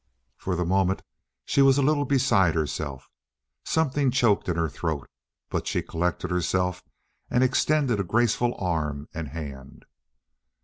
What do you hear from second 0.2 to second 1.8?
For the moment she was